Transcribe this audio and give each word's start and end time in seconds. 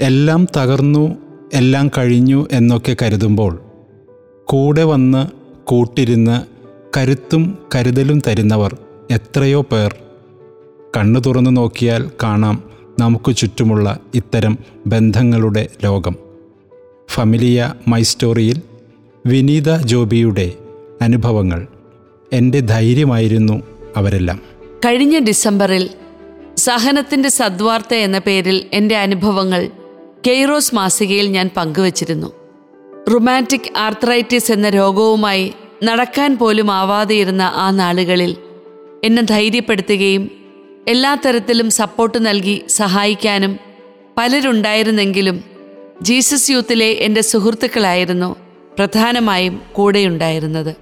എല്ലാം 0.00 0.46
തകർന്നു 0.56 1.18
എല്ലാം 1.54 1.90
കഴിഞ്ഞു 1.98 2.46
എന്നൊക്കെ 2.52 2.96
കരുതുമ്പോൾ 3.02 3.60
കൂടെ 4.44 4.84
വന്ന് 4.84 5.26
കൂട്ടിരുന്ന് 5.64 6.42
കരുത്തും 6.96 7.58
കരുതലും 7.74 8.22
തരുന്നവർ 8.26 8.76
എത്രയോ 9.10 9.62
പേർ. 9.62 9.94
കണ്ണു 10.96 11.20
തുറന്നു 11.20 11.50
നോക്കിയാൽ 11.50 12.10
കാണാം 12.22 12.62
നമുക്ക് 13.00 13.36
ചുറ്റുമുള്ള 13.36 13.98
ഇത്തരം 14.14 14.58
ബന്ധങ്ങളുടെ 14.86 15.68
ലോകം. 15.84 16.14
ഫമിലിയ 17.08 17.74
മൈ 17.88 18.02
സ്റ്റോറിയിൽ 18.02 18.62
വിനീത 19.26 19.76
ജോബിയുടെ 19.76 20.52
അനുഭവങ്ങൾ. 21.02 21.66
എന്റെ 22.32 22.60
ധൈര്യമായിരുന്നു 22.60 23.62
അവരെല്ലാം. 23.96 24.40
കഴിഞ്ഞ 24.86 25.18
ഡിസംബറിൽ 25.18 25.90
സഹനത്തിന്റെ 26.56 27.28
സദ്വാർത്ത 27.28 27.94
എന്ന 27.94 28.18
പേരിൽ 28.18 28.64
എന്റെ 28.72 28.96
അനുഭവങ്ങൾ 28.96 29.70
കെയ്റോസ് 30.26 30.74
മാസികയിൽ 30.74 31.28
ഞാൻ 31.28 31.50
പങ്കുവച്ചിരുന്നു. 31.56 32.32
റുമാറ്റിക് 33.14 33.78
ആർത്രൈറ്റിസ് 33.78 34.52
എന്ന 34.52 34.68
രോഗവുമായി 34.68 35.54
നടക്കാൻ 35.84 36.38
പോലും 36.38 36.70
ആവാതെയിരുന്ന 36.70 37.42
ആ 37.42 37.70
നാളുകളിൽ 37.70 38.36
എന്നെ 39.04 39.22
ധൈര്യപ്പെടുത്തുകയും 39.22 40.30
എല്ലാ 40.88 41.14
തരത്തിലും 41.14 41.70
സപ്പോർട്ട് 41.70 42.26
നൽകി 42.26 42.64
സഹായിക്കാനും 42.68 43.58
പലരുണ്ടായിരുന്നെങ്കിലും 44.16 45.44
ജീസസ് 46.02 46.50
യൂത്തിലെ 46.50 46.90
എന്റെ 46.90 47.20
സുഹൃത്തുക്കളായിരുന്നു 47.20 48.36
പ്രധാനമായും 48.78 49.62
കൂടെയുണ്ടായിരുന്നത്. 49.72 50.76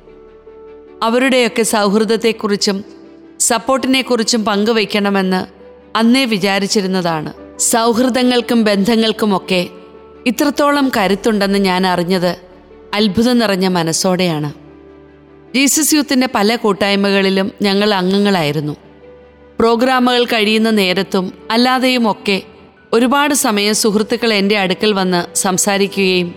അവരുടെയൊക്കെ 1.03 1.63
സൗഹൃദത്തെക്കുറിച്ചും 1.63 2.85
സപ്പോർട്ടിനെക്കുറിച്ചും 3.41 4.45
പങ്കുവയ്ക്കണമെന്ന് 4.45 5.47
അന്നേ 5.99 6.25
വിചാരിച്ചിരുന്നതാണ്. 6.25 7.46
സൗഹൃദങ്ങൾക്കും 7.59 8.65
ബന്ധങ്ങൾക്കുമൊക്കെ 8.65 9.69
ഇത്രത്തോളം 10.27 10.91
കരുത്തുണ്ടെന്ന് 10.97 11.59
ഞാൻ 11.59 11.87
അറിഞ്ഞത് 11.87 12.37
അത്ഭുതം 12.95 13.39
നിറഞ്ഞ 13.39 13.69
മനസ്സോടെയാണ്. 13.69 14.53
ജീസസ് 15.55 15.95
യൂത്തിന്റെ 15.95 16.29
പല 16.35 16.57
കൂട്ടായ്മകളിലും 16.57 17.53
ഞങ്ങൾ 17.63 17.95
അംഗങ്ങളായിരുന്നു. 17.95 18.77
പ്രോഗ്രാമുകൾ 19.59 20.25
കഴിയുന്ന 20.25 20.71
നേരത്തും 20.71 21.33
അല്ലാതെയുമൊക്കെ 21.51 22.43
ഒരുപാട് 22.93 23.35
സമയം 23.35 23.75
സുഹൃത്തുക്കൾ 23.75 24.33
എന്റെ 24.33 24.59
അടുക്കൽ 24.59 24.93
വന്ന് 24.93 25.37
സംസാരിക്കുകയും 25.37 26.35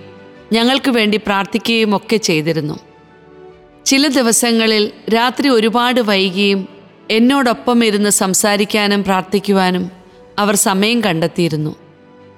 ഞങ്ങൾക്ക് 0.53 0.91
വേണ്ടി 0.91 1.17
പ്രാർത്ഥിക്കുകയും 1.17 1.95
ഒക്കെ 1.95 2.17
ചെയ്തിരുന്നു. 2.17 2.79
ചില 3.85 4.07
ദിവസങ്ങളിൽ 4.07 4.91
രാത്രി 5.15 5.49
ഒരുപാട് 5.49 6.01
വൈകിയും 6.01 6.67
എന്നോടൊപ്പം 7.11 7.85
ഇരുന്ന് 7.85 8.09
സംസാരിക്കാനും 8.09 9.03
പ്രാർത്ഥിക്കുവാനും 9.03 9.98
അവർ 10.39 10.55
സമയം 10.55 11.03
കണ്ടെത്തിയിരുന്നു. 11.03 11.75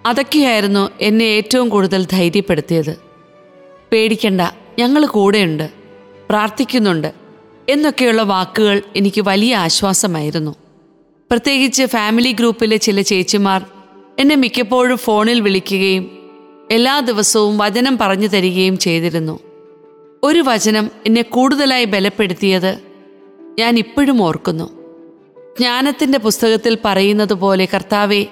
അതൊക്കെയായിരുന്നു 0.06 0.90
എന്നെ 1.02 1.24
ഏറ്റവും 1.24 1.70
കൂടുതൽ 1.70 2.06
ധൈര്യപ്പെടുത്തിയത്. 2.06 2.98
പേടിക്കണ്ട 3.92 4.42
ഞങ്ങൾ 4.80 5.06
കൂടെയുണ്ട് 5.06 5.70
പ്രാർത്ഥിക്കുന്നുണ്ട് 6.30 7.14
എന്നൊക്കെയുള്ള 7.70 8.22
വാക്കുകൾ 8.22 8.82
എനിക്ക് 8.96 9.22
വലിയ 9.22 9.56
ആശ്വാസമായിരുന്നു. 9.56 10.56
പ്രത്യേകിച്ച് 11.32 11.84
ഫാമിലി 11.84 12.32
ഗ്രൂപ്പിലെ 12.32 12.78
ചില 12.78 13.02
ചേച്ചിമാർ 13.02 13.66
എന്നെ 14.20 14.36
മിക്കപ്പോഴും 14.36 14.98
ഫോണിൽ 14.98 15.42
വിളിക്കുകയും 15.42 16.30
എല്ലാ 16.72 17.00
ദിവസവും 17.00 17.58
വചനം 17.58 17.98
പറഞ്ഞു 17.98 18.28
തരികയും 18.28 18.78
ചെയ്തിരുന്നു. 18.78 19.40
ഒരു 20.24 20.44
വചനം 20.48 20.92
എന്നെ 21.06 21.22
കൂടുതലായി 21.22 21.86
ബലപ്പെടുത്തിയത് 21.86 22.80
ഞാൻ 23.60 23.78
ഇപ്പോഴും 23.78 24.24
ഓർക്കുന്നു. 24.24 24.81
ജ്ഞാനത്തിന്റെ 25.60 26.18
പുസ്തകത്തിൽ 26.18 26.78
പറയുന്നത് 26.86 27.34
പോലെ 27.34 27.68
കർത്താവെ 27.74 28.26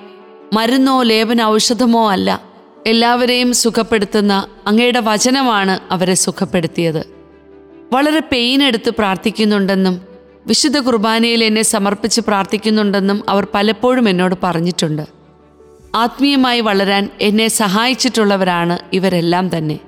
മരുന്നോ 0.54 1.04
ലേപന 1.04 1.42
ഔഷധമോ 1.42 2.12
അല്ല. 2.12 2.42
എല്ലാവരെയും 2.88 3.54
സുഖപ്പെടുത്തുന്ന 3.54 4.48
അങ്ങയുടെ 4.68 5.00
വചനമാണ് 5.00 5.80
അവരെ 5.92 6.14
സുഖപ്പെടുത്തിയത്. 6.14 7.06
വളരെ 7.94 8.20
പെയിൻ 8.20 8.64
എടുത്ത് 8.64 8.90
പ്രാർത്ഥിക്കുന്നുണ്ടെന്നും 8.90 10.02
വിശുദ്ധ 10.48 10.80
കുർബാനയിൽ 10.80 11.44
എന്നെ 11.44 11.62
സമർപ്പിച്ച് 11.62 12.22
പ്രാർത്ഥിക്കുന്നുണ്ടെന്നും 12.22 13.24
അവർ 13.30 13.48
പലപ്പോഴും 13.54 14.10
എന്നോട് 14.10 14.36
പറഞ്ഞിട്ടുണ്ട്. 14.44 15.08
ആത്മീയമായി 15.96 16.62
വളരാൻ 16.62 17.10
എന്നെ 17.22 17.48
സഹായിച്ചിട്ടുള്ളവരാണ് 17.48 18.80
ഇവരെല്ലാം 18.94 19.58
തന്നെ. 19.58 19.80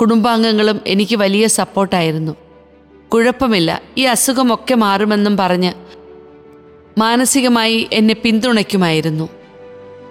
കുടുംബാംഗങ്ങളും 0.00 0.80
എനിക്ക് 0.86 1.16
വലിയ 1.16 1.46
സപ്പോർട്ടായിരുന്നു 1.46 2.32
കുഴപ്പമില്ല 3.08 3.82
ഈ 3.98 4.02
അസുഖമൊക്കെ 4.02 4.74
മാറുമെന്നും 4.74 5.36
പറഞ്ഞ് 5.36 5.72
മാനസികമായി 6.98 7.88
എന്നെ 7.92 8.14
പിന്തുണയ്ക്കുമായിരുന്നു. 8.14 9.28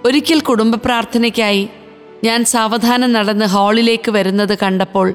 ഒരിക്കൽ 0.06 0.40
കുടുംബ 0.40 0.76
പ്രാർത്ഥനയ്ക്കായി 0.76 1.70
ഞാൻ 2.24 2.46
സാവധാനം 2.46 3.14
നടന്ന് 3.14 3.46
ഹാളിലേക്ക് 3.46 4.12
വരുന്നത് 4.12 4.58
കണ്ടപ്പോൾ 4.58 5.14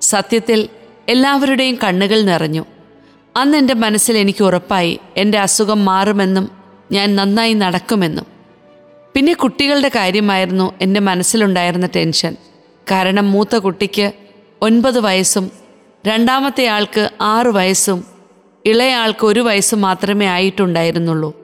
സത്യത്തിൽ 0.00 0.68
എല്ലാവരുടെയും 1.08 1.78
കണ്ണുകൾ 1.84 2.22
നിറഞ്ഞു. 2.22 2.64
അന്ന് 3.36 3.58
എന്റെ 3.58 3.74
മനസ്സിൽ 3.74 4.18
എനിക്ക് 4.18 4.44
ഉറപ്പായി 4.44 4.98
എന്റെ 5.16 5.38
അസുഖം 5.38 5.84
മാറുമെന്നും 5.84 6.50
ഞാൻ 6.92 7.16
നന്നായി 7.16 7.52
നടക്കുമെന്നും. 7.52 8.24
പിന്നെ 9.14 9.32
കുട്ടികളുടെ 9.32 9.90
കാര്യമായിരുന്നു 9.96 10.72
എന്റെ 10.80 11.00
മനസ്സിലുണ്ടായിരുന്ന 11.00 11.88
ടെൻഷൻ. 11.96 12.36
കാരണം 12.90 13.32
മൂത്ത 13.32 13.56
കുട്ടിക്ക് 13.56 14.12
ഒൻപത് 14.62 15.00
വയസ്സും 15.00 15.50
രണ്ടാമത്തെ 16.06 16.66
ആൾക്ക് 16.66 17.10
ആറു 17.20 17.50
വയസ്സും 17.50 18.04
ഇളയ 18.66 18.94
ആൾക്ക് 18.94 19.26
ഒരു 19.26 19.40
വയസ്സ് 19.40 19.74
മാത്രമേ 19.74 20.26
ആയിട്ടുണ്ടായിരുന്നുള്ളൂ. 20.26 21.36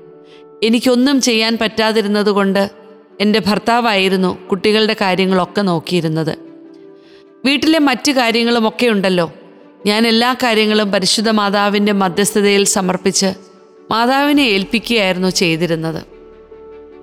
എനിക്കൊന്നും 0.63 1.21
ചെയ്യാൻ 1.21 1.59
പറ്റാതിരുന്നതുകൊണ്ട് 1.61 2.71
എന്റെ 3.21 3.43
ഭർത്താവായിരുന്നു 3.47 4.49
കുട്ടികളുടെ 4.49 4.97
കാര്യങ്ങളൊക്കെ 5.01 5.63
നോക്കിയിരുന്നത്. 5.63 6.39
വീട്ടിലെ 7.45 7.79
മറ്റു 7.79 8.13
കാര്യങ്ങളുമൊക്കെ 8.13 8.87
ഉണ്ടല്ലോ. 8.87 9.33
ഞാൻ 9.87 10.07
എല്ലാ 10.07 10.35
കാര്യങ്ങളും 10.35 10.93
പരിശുദ്ധ 10.93 11.31
മാതാവിന്റെ 11.31 11.93
മധ്യസ്ഥതയിൽ 11.93 12.65
സമർപ്പിച്ച് 12.65 13.35
മാതാവിനെ 13.91 14.43
ഏൽപ്പിക്കുകയായിരുന്നു 14.43 15.29
ചെയ്തിരുന്നത്. 15.29 16.05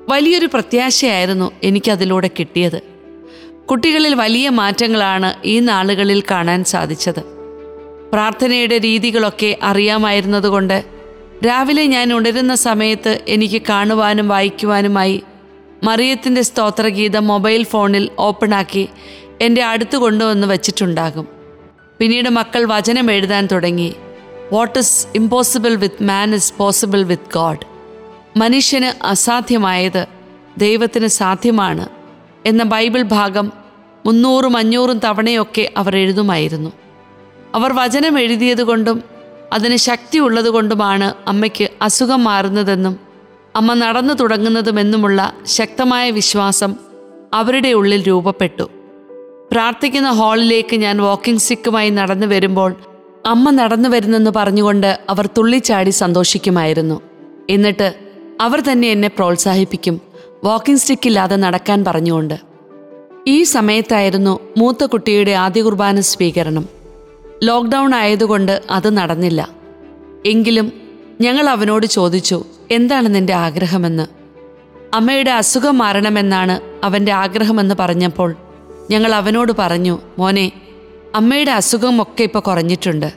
വലിയൊരു 0.09 0.45
പ്രത്യാശയായിരുന്നു 0.45 1.51
എനിക്കതിലൂടെ 1.63 2.29
കിട്ടിയത്. 2.39 2.81
കുട്ടികളിൽ 3.71 4.15
വലിയ 4.15 4.49
മാറ്റങ്ങളാണ് 4.49 5.33
ഈ 5.45 5.59
നാളുകളിൽ 5.59 6.23
കാണാൻ 6.31 6.63
സാധിച്ചത്. 6.63 7.38
പ്രാർത്ഥനയുടെ 8.11 8.77
രീതികളൊക്കെ 8.77 9.57
അറിയാമായിരുന്നതുകൊണ്ട് 9.63 10.83
രാവിലെ 11.47 11.85
ഞാൻ 11.85 12.13
ഉണരുന്ന 12.13 12.55
സമയത്ത് 12.55 13.21
എനിക്ക് 13.27 13.61
കാണുവാനും 13.69 14.27
വായിക്കുവാനുമായി 14.27 15.23
മറിയത്തിന്റെ 15.83 16.41
സ്തോത്രഗീതം 16.41 17.27
മൊബൈൽ 17.27 17.63
ഫോണിൽ 17.63 18.09
ഓപ്പണാക്കി 18.19 18.89
എന്റെ 19.41 19.63
അടുത്ത് 19.63 19.97
കൊണ്ടുവന്ന് 19.97 20.47
വച്ചിട്ടുണ്ടാകും. 20.47 21.27
പിന്നീട് 21.99 22.29
മക്കൾ 22.29 22.65
വചനം 22.65 23.11
എഴുതാൻ 23.11 23.47
തുടങ്ങി. 23.51 23.95
What 24.53 24.79
is 24.79 25.07
impossible 25.15 25.75
with 25.75 26.03
man 26.03 26.35
is 26.35 26.53
possible 26.57 27.03
with 27.03 27.33
God 27.35 27.65
മനുഷ്യന് 28.37 29.05
അസാധ്യമായത് 29.05 30.05
ദൈവത്തിന് 30.57 31.07
സാധ്യമാണ് 31.07 31.89
എന്ന 32.45 32.63
ബൈബിൾ 32.63 33.01
ഭാഗം 33.01 33.51
മുന്നൂറും 34.05 34.57
അഞ്ഞൂറും 34.57 34.99
തവണയൊക്കെ 34.99 35.71
അവർ 35.77 35.97
എഴുതുമായിരുന്നു. 35.97 36.71
അവർ 37.55 37.73
വചനം 37.73 38.19
എഴുതിയതുകൊണ്ടും 38.19 39.03
അതിന് 39.53 39.75
ശക്തി 39.75 40.19
ഉള്ളതുകൊണ്ടുമാണ് 40.19 41.13
അമ്മയ്ക്ക് 41.27 41.69
അസുഖം 41.81 42.23
മാറുന്നതെന്നും 42.23 42.99
അമ്മ 43.55 43.73
നടന്നു 43.73 44.13
തുടങ്ങുന്നതുമെന്നുമുള്ള 44.13 45.33
ശക്തമായ 45.45 46.11
വിശ്വാസം 46.11 46.75
അവരുടെ 47.33 47.69
ഉള്ളിൽ 47.69 48.07
രൂപപ്പെട്ടു. 48.07 48.69
പ്രാർത്ഥിക്കുന്ന 49.51 50.09
ഹാളിലേക്ക് 50.09 50.75
ഞാൻ 50.75 51.01
വാക്കിംഗ് 51.01 51.39
സ്റ്റിക്കുമായി 51.39 51.89
നടന്നു 51.89 52.27
വരുമ്പോൾ 52.27 52.75
അമ്മ 53.25 53.49
നടന്നു 53.49 53.89
വരുന്നെന്ന് 53.89 54.31
പറഞ്ഞുകൊണ്ട് 54.35 54.99
അവർ 55.09 55.25
തുള്ളിച്ചാടി 55.25 55.89
സന്തോഷിക്കുമായിരുന്നു. 55.89 57.01
എന്നിട്ട് 57.49 57.93
അവർ 58.41 58.63
തന്നെ 58.71 58.87
എന്നെ 58.87 59.07
പ്രോത്സാഹിപ്പിക്കും 59.07 60.01
വാക്കിംഗ് 60.43 60.79
സ്റ്റിക്കില്ലാതെ 60.79 61.35
നടക്കാൻ 61.35 61.85
പറഞ്ഞുകൊണ്ട്. 61.85 62.39
ഈ 63.27 63.43
സമയത്തായിരുന്നു 63.43 64.39
മൂത്ത 64.57 64.83
കുട്ടിയുടെ 64.85 65.31
ആദ്യ 65.31 65.61
കുർബാന 65.61 65.99
സ്വീകരണം. 65.99 66.78
ലോക്ക്ഡൗൺ 67.43 67.95
ആയതുകൊണ്ട് 67.95 68.61
അത് 68.71 68.97
നടന്നില്ല. 68.97 69.49
എങ്കിലും 70.25 70.73
ഞങ്ങൾ 71.21 71.49
അവനോട് 71.49 71.85
ചോദിച്ചു 71.85 72.45
എന്താണ് 72.71 73.15
നിന്റെ 73.15 73.33
ആഗ്രഹമെന്ന്? 73.33 74.07
അമ്മയുടെ 74.93 75.31
അസുഖം 75.31 75.77
മാറണമെന്നാണ് 75.77 76.59
അവന്റെ 76.83 77.11
ആഗ്രഹമെന്ന് 77.11 77.75
പറഞ്ഞപ്പോൾ 77.79 78.35
ഞങ്ങൾ 78.91 79.15
അവനോട് 79.15 79.51
പറഞ്ഞു 79.59 79.99
മോനെ 80.19 80.51
അമ്മയുടെ 81.15 81.51
അസുഖമൊക്കെ 81.51 82.23
ഇപ്പോൾ 82.23 82.39
കുറഞ്ഞിട്ടുണ്ട്. 82.39 83.13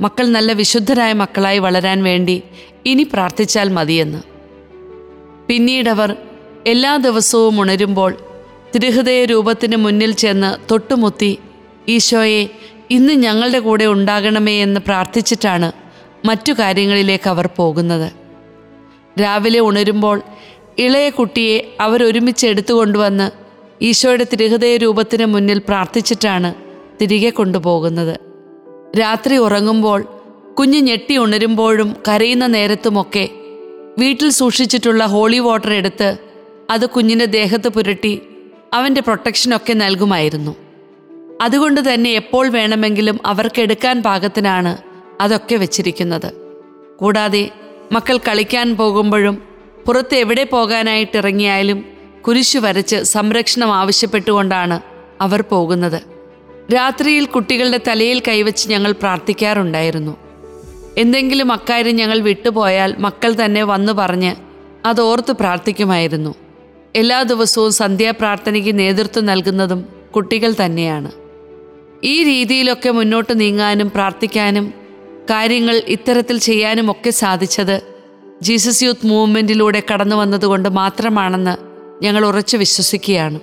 മക്കൾ 0.00 0.26
നല്ല 0.26 0.52
വിശുദ്ധരായ 0.52 1.12
മക്കളായി 1.12 1.58
വളരാൻ 1.58 2.02
വേണ്ടി 2.02 2.42
ഇനി 2.86 3.02
പ്രാർത്ഥിച്ചാൽ 3.02 3.68
മതിയെന്ന്. 3.68 4.18
പിന്നീടവർ 5.48 6.16
എല്ലാ 6.66 6.96
ദിവസവും 6.96 7.60
ഉണരുമ്പോൾ 7.60 8.16
തിരുഹൃദയ 8.74 9.24
രൂപത്തിന് 9.24 9.76
മുന്നിൽ 9.76 10.12
ചെന്ന് 10.12 10.70
തൊട്ടുമുത്തി 10.70 11.38
ഈശോയെ 11.88 12.48
ഇന്ന് 12.90 13.12
ഞങ്ങളുടെ 13.12 13.58
കൂടെ 13.58 13.84
ഉണ്ടാകണമേ 13.84 14.62
എന്ന് 14.62 14.80
പ്രാർത്ഥിച്ചിട്ടാണ് 14.80 15.72
മറ്റു 16.26 16.52
കാര്യങ്ങളിലേക്ക് 16.52 17.28
അവർ 17.28 17.46
പോകുന്നത്. 17.46 18.12
രാവിലെ 19.20 19.60
ഉണരുമ്പോൾ 19.60 20.22
ഇളയ 20.78 21.10
കുട്ടിയെ 21.10 21.76
അവരൊരുമിച്ച് 21.80 22.46
എടുത്തുകൊണ്ടുവന്ന് 22.46 23.30
ഈശോയുടെ 23.84 24.26
തിരുഹൃദയ 24.32 24.76
രൂപത്തിന് 24.76 25.24
മുന്നിൽ 25.24 25.58
പ്രാർത്ഥിച്ചിട്ടാണ് 25.58 26.54
തിരികെ 27.00 27.30
കൊണ്ടുപോകുന്നത്. 27.30 28.20
രാത്രി 29.00 29.36
ഉറങ്ങുമ്പോൾ 29.36 30.04
കുഞ്ഞ് 30.58 30.78
ഞെട്ടി 30.78 31.16
ഉണരുമ്പോഴും 31.16 31.96
കരയുന്ന 32.08 32.46
നേരത്തുമൊക്കെ 32.46 33.28
വീട്ടിൽ 33.98 34.30
സൂക്ഷിച്ചിട്ടുള്ള 34.30 35.04
ഹോളി 35.04 35.38
വാട്ടർ 35.38 35.72
എടുത്ത് 35.72 36.16
അത് 36.70 36.88
കുഞ്ഞിന്റെ 36.88 37.24
ദേഹത്ത് 37.24 37.68
പുരട്ടി 37.68 38.22
അവന്റെ 38.72 39.00
പ്രൊട്ടക്ഷനൊക്കെ 39.00 39.72
നൽകുമായിരുന്നു. 39.72 40.56
അതുകൊണ്ട് 41.42 41.94
തന്നെ 41.94 42.10
എപ്പോൾ 42.10 42.48
വേണമെങ്കിലും 42.48 43.20
അവർക്ക് 43.26 43.60
എടുക്കാൻ 43.60 44.02
പാകത്തിനാണ് 44.02 44.78
അതൊക്കെ 45.22 45.56
വെച്ചിരിക്കുന്നത്. 45.56 46.32
കൂടാതെ 46.98 47.50
മക്കൾ 47.92 48.16
കളിക്കാൻ 48.16 48.76
പോകുമ്പോഴും 48.76 49.42
പുറത്ത് 49.86 50.14
എവിടെ 50.14 50.44
പോകാനായിട്ട് 50.44 51.16
ഇറങ്ങിയാലും 51.18 51.84
കുരിശു 52.20 52.58
വരച്ച് 52.58 52.96
സംരക്ഷണം 52.96 53.74
ആവശ്യപ്പെട്ടുകൊണ്ടാണ് 53.74 54.80
അവർ 55.20 55.42
പോകുന്നത്. 55.42 56.02
രാത്രിയിൽ 56.74 57.24
കുട്ടികളുടെ 57.24 57.80
തലയിൽ 57.88 58.22
കൈവച്ച് 58.28 58.68
ഞങ്ങൾ 58.68 58.92
പ്രാർത്ഥിക്കാറുണ്ടായിരുന്നു. 58.92 60.16
എന്തെങ്കിലും 60.98 61.52
അക്കാര്യം 61.52 61.96
ഞങ്ങൾ 61.96 62.18
വിട്ടുപോയാൽ 62.18 62.96
മക്കൾ 62.98 63.36
തന്നെ 63.44 63.64
വന്നു 63.64 63.92
പറഞ്ഞ് 63.92 64.32
അതോർത്ത് 64.86 65.32
പ്രാർത്ഥിക്കുമായിരുന്നു. 65.32 66.34
എല്ലാ 66.96 67.22
ദിവസവും 67.22 67.72
സന്ധ്യാപ്രാർത്ഥനയ്ക്ക് 67.72 68.78
നേതൃത്വം 68.78 69.26
നൽകുന്നതും 69.26 69.84
കുട്ടികൾ 70.16 70.54
തന്നെയാണ്. 70.64 71.21
ഈ 72.04 72.24
രീതിയിലൊക്കെ 72.24 72.90
മുന്നോട്ട് 72.90 73.40
നീങ്ങാനും 73.40 73.90
പ്രാർത്ഥിക്കാനും 73.90 74.74
കാര്യങ്ങൾ 75.30 75.82
ഇത്തരത്തിൽ 75.88 76.38
ചെയ്യാനും 76.38 76.90
ഒക്കെ 76.90 77.10
സാധിച്ചത് 77.10 77.82
ജീസസ് 78.42 78.84
യൂത്ത് 78.84 79.06
മൂവ്മെന്റിലൂടെ 79.06 79.82
കടന്നു 79.92 80.16
വന്നതുകൊണ്ട് 80.16 80.68
മാത്രമാണെന്ന് 80.68 81.54
ഞങ്ങൾ 82.04 82.26
ഉറച്ചു 82.26 82.56
വിശ്വസിക്കുകയാണ്. 82.56 83.40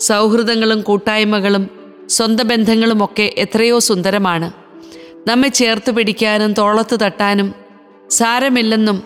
സൗഹൃദങ്ങളും 0.00 0.82
കൂട്ടായ്മകളും 0.82 1.70
സ്വന്തം 2.06 2.48
ബന്ധങ്ങളുമൊക്കെ 2.48 3.34
എത്രയോ 3.36 3.78
സുന്ദരമാണ്. 3.78 4.52
നമ്മെ 5.28 5.48
ചേർത്ത് 5.48 5.90
പിടിക്കാനും 5.90 6.52
തോളത്ത് 6.52 6.98
തട്ടാനും 7.02 7.54
സാരമില്ലെന്നും 8.10 9.02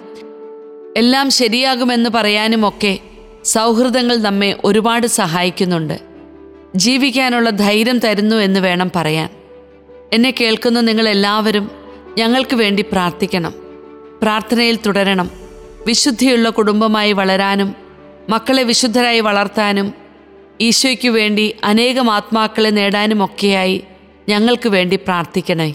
എല്ലാം 0.97 1.31
ശരിയാകുമെന്ന് 1.31 2.11
പറയാനുമൊക്കെ 2.11 2.99
സൗഹൃദങ്ങൾ 3.45 4.17
നമ്മെ 4.17 4.57
ഒരുപാട് 4.65 5.07
സഹായിക്കുന്നുണ്ട്. 5.07 6.12
ജീവിക്കാനുള്ള 6.77 7.51
ധൈര്യം 7.51 7.99
തരുന്നു 7.99 8.37
എന്ന് 8.37 8.61
വേണം 8.61 8.91
പറയാൻ. 8.97 9.29
എന്നെ 10.13 10.35
കേൾക്കുന്ന 10.41 10.81
നിങ്ങൾ 10.81 11.09
എല്ലാവരും 11.09 11.71
ഞങ്ങൾക്ക് 12.19 12.57
വേണ്ടി 12.57 12.85
പ്രാർത്ഥിക്കണം. 12.93 13.55
പ്രാർത്ഥനയിൽ 14.23 14.79
തുടരണം. 14.87 15.31
വിശുദ്ധിയുള്ള 15.87 16.49
കുടുംബമായി 16.49 17.13
വളരാനും 17.13 17.75
മക്കളെ 18.29 18.63
വിശുദ്ധരായി 18.63 19.21
വളർത്താനും 19.21 19.95
ഈശോയ്ക്ക് 20.61 21.09
വേണ്ടി 21.09 21.57
അനേകം 21.65 22.11
ആത്മാക്കളെ 22.11 22.69
നേടാനുമൊക്കെയായി 22.69 23.85
ഞങ്ങൾക്ക് 24.29 24.69
വേണ്ടി 24.69 24.97
പ്രാർത്ഥിക്കണേ 24.97 25.75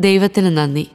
ദൈവത്തിന് 0.00 0.56
നന്ദി. 0.56 0.88